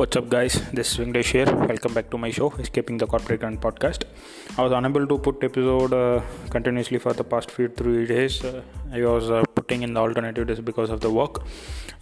[0.00, 0.54] What's up, guys?
[0.72, 1.54] This is Venkatesh here.
[1.70, 4.04] Welcome back to my show, Escaping the Corporate Grind podcast.
[4.56, 8.42] I was unable to put episode uh, continuously for the past few three days.
[8.42, 11.42] Uh, I was uh, putting in the alternative days because of the work.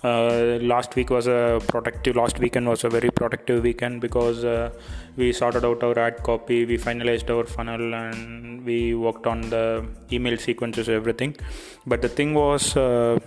[0.04, 2.14] Uh, last week was a productive.
[2.14, 4.70] Last weekend was a very productive weekend because uh,
[5.16, 9.84] we sorted out our ad copy, we finalized our funnel, and we worked on the
[10.12, 11.36] email sequences, everything.
[11.84, 13.18] But the thing was uh,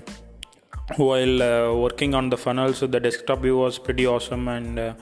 [0.97, 2.73] while uh, working on the funnel.
[2.73, 4.47] So the desktop view was pretty awesome.
[4.47, 4.93] And uh,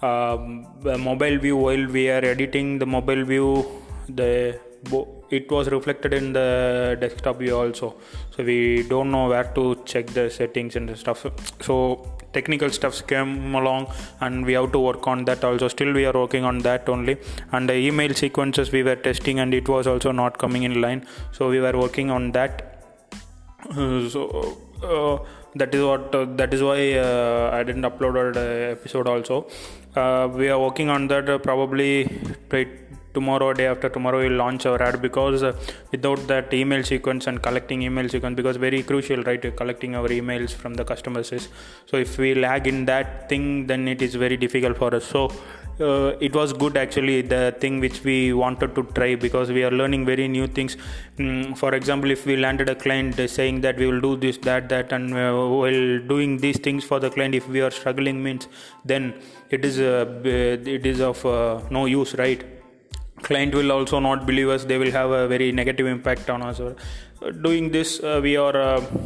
[0.00, 3.66] the mobile view while we are editing the mobile view
[4.08, 4.60] the
[5.30, 7.96] it was reflected in the desktop view also.
[8.30, 11.26] So we don't know where to check the settings and the stuff.
[11.60, 13.88] So technical stuffs came along
[14.20, 15.66] and we have to work on that also.
[15.66, 17.18] Still we are working on that only.
[17.50, 21.04] And the email sequences we were testing and it was also not coming in line.
[21.32, 22.62] So we were working on that.
[22.62, 22.75] uh,
[24.12, 25.18] so uh,
[25.54, 29.48] that is what uh, that is why uh, I didn't upload the episode also.
[29.94, 32.08] Uh, we are working on that probably
[33.16, 35.52] tomorrow day after tomorrow we'll launch our ad because uh,
[35.92, 40.54] without that email sequence and collecting email sequence because very crucial right collecting our emails
[40.62, 41.48] from the customers is
[41.86, 45.22] so if we lag in that thing then it is very difficult for us so
[45.80, 49.70] uh, it was good actually the thing which we wanted to try because we are
[49.70, 50.76] learning very new things.
[51.18, 54.68] Mm, for example if we landed a client saying that we will do this that
[54.70, 58.48] that and uh, while doing these things for the client if we are struggling means
[58.84, 59.14] then
[59.50, 62.44] it is uh, it is of uh, no use right?
[63.22, 64.64] Client will also not believe us.
[64.64, 66.60] They will have a very negative impact on us.
[66.60, 66.74] Uh,
[67.42, 69.00] doing this uh, we are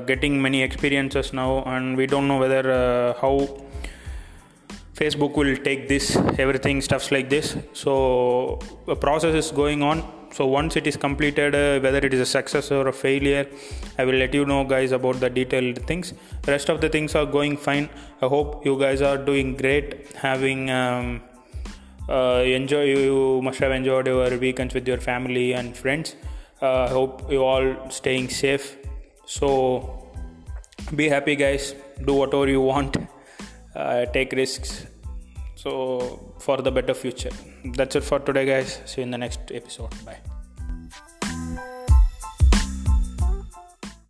[0.00, 3.66] getting many experiences now and we don't know whether how
[4.98, 7.56] facebook will take this everything stuffs like this.
[7.72, 8.58] So
[8.88, 10.02] a process is going on.
[10.32, 13.46] So once it is completed uh, whether it is a success or a failure
[13.98, 16.14] i will let you know guys about the detailed things.
[16.46, 17.88] Rest of the things are going fine.
[18.22, 21.22] I hope you guys are doing great having um,
[22.08, 26.16] uh, enjoy you must have enjoyed your weekends with your family and friends.
[26.62, 28.76] Uh, i hope you all staying safe.
[29.26, 30.08] So
[30.94, 31.74] be happy guys.
[32.04, 32.96] Do whatever you want
[33.76, 34.86] Uh, take risks.
[35.54, 37.34] So for the better future.
[37.78, 38.80] That's it for today guys.
[38.86, 39.90] See you in the next episode.
[40.04, 40.35] Bye